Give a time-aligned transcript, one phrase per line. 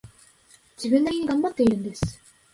[0.83, 2.19] 自分なりに頑張っているんです